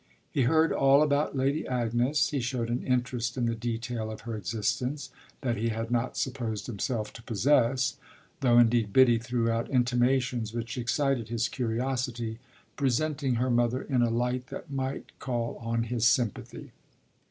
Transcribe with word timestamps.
He 0.31 0.45
heard 0.45 0.71
all 0.73 1.03
about 1.03 1.35
Lady 1.37 1.67
Agnes; 1.67 2.29
he 2.29 2.39
showed 2.39 2.71
an 2.71 2.81
interest 2.83 3.37
in 3.37 3.45
the 3.45 3.53
detail 3.53 4.09
of 4.09 4.21
her 4.21 4.35
existence 4.35 5.11
that 5.41 5.57
he 5.57 5.69
had 5.69 5.91
not 5.91 6.17
supposed 6.17 6.65
himself 6.65 7.13
to 7.13 7.21
possess, 7.21 7.97
though 8.39 8.57
indeed 8.57 8.93
Biddy 8.93 9.19
threw 9.19 9.51
out 9.51 9.69
intimations 9.69 10.55
which 10.55 10.75
excited 10.75 11.29
his 11.29 11.47
curiosity, 11.47 12.39
presenting 12.75 13.35
her 13.35 13.51
mother 13.51 13.83
in 13.83 14.01
a 14.01 14.09
light 14.09 14.47
that 14.47 14.71
might 14.71 15.19
call 15.19 15.57
on 15.57 15.83
his 15.83 16.07
sympathy. 16.07 16.71